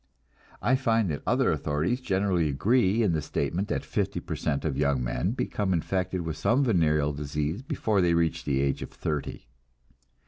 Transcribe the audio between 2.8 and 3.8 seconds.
in the statement